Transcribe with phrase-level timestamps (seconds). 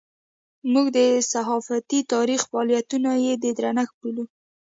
[0.73, 0.99] موږ د
[1.31, 4.23] صحافتي تاریخ فعالیتونه یې د درنښت بولو.